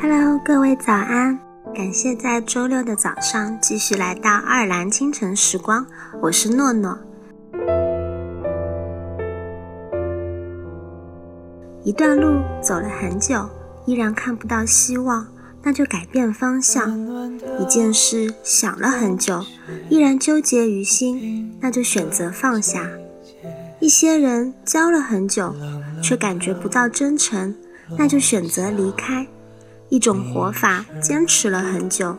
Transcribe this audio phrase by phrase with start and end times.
[0.00, 1.36] Hello，各位早安！
[1.74, 5.84] 感谢在周六的早上继续来到爱尔兰清晨时光，
[6.22, 6.96] 我是诺诺。
[11.82, 13.50] 一段路走了很久，
[13.86, 15.26] 依然看不到希望，
[15.64, 16.88] 那就改变方向；
[17.58, 19.44] 一件事想了很久，
[19.88, 22.82] 依然纠结于心，那就选择放下；
[23.80, 25.52] 一些人交了很久，
[26.00, 27.56] 却感觉不到真诚，
[27.98, 29.26] 那就选择离开；
[29.88, 32.16] 一种活法坚持了很久，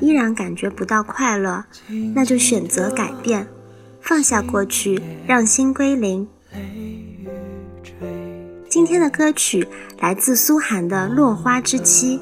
[0.00, 1.64] 依然感觉不到快乐，
[2.14, 3.46] 那就选择改变，
[4.00, 6.28] 放下过去，让心归零。
[8.68, 9.68] 今天的歌曲
[10.00, 12.18] 来自苏涵的《落花之期》，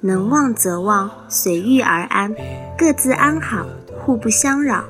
[0.00, 2.34] 能忘则忘，随遇而安，
[2.78, 3.66] 各自安好，
[3.98, 4.84] 互不相扰。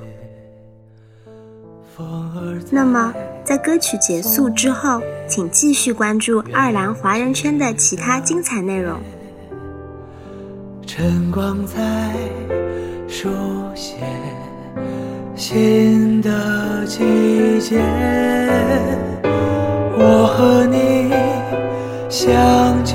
[2.70, 3.12] 那么，
[3.50, 8.96] 在歌曲结束之后，请继续关注爱尔兰华人圈的其他精彩内容。
[10.86, 12.14] 晨光在
[13.08, 13.28] 书
[13.74, 13.96] 写
[15.34, 17.82] 新的季节。
[19.98, 21.12] 我和你
[22.08, 22.30] 相
[22.84, 22.94] 聚，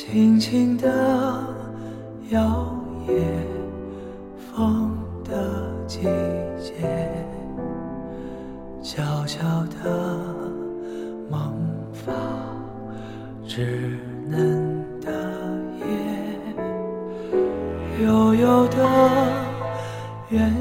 [0.00, 0.88] 轻轻的
[2.30, 2.40] 摇
[3.08, 3.18] 曳，
[4.38, 6.02] 风的季
[6.56, 6.72] 节，
[8.80, 9.42] 悄悄
[9.82, 10.16] 的
[11.28, 11.52] 萌
[11.92, 12.12] 发，
[13.44, 13.98] 稚
[14.28, 15.10] 嫩的
[15.80, 15.84] 叶，
[18.00, 18.76] 悠悠的
[20.28, 20.54] 原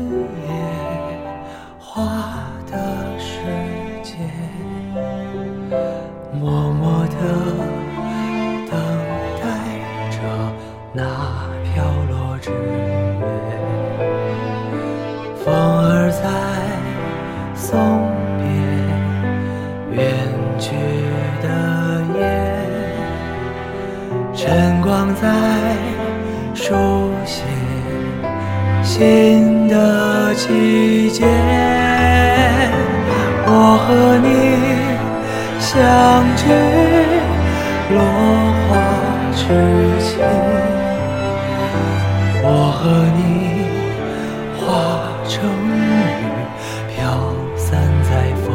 [11.08, 11.14] 那
[11.64, 13.24] 飘落之月，
[15.42, 16.22] 风儿在
[17.56, 17.72] 送
[18.38, 18.44] 别
[19.96, 20.04] 远
[20.60, 20.76] 去
[21.42, 21.48] 的
[22.20, 22.22] 夜，
[24.36, 25.24] 晨光在
[26.54, 26.76] 书
[27.26, 27.44] 写
[28.84, 31.26] 新的季节。
[33.46, 33.88] 我和
[34.28, 34.28] 你
[35.58, 35.78] 相
[36.36, 36.44] 聚，
[37.94, 37.98] 落
[38.68, 38.70] 花
[39.34, 39.46] 之
[40.04, 40.57] 前。
[42.50, 42.88] 我和
[43.18, 43.68] 你
[44.56, 44.64] 化
[45.28, 45.36] 成
[45.68, 45.84] 雨
[46.96, 46.96] 飘
[47.58, 48.48] 散在风